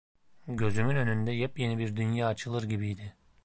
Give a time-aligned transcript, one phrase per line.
[0.47, 3.15] Gözümün önünde yepyeni bir dünya açılır gibiydi.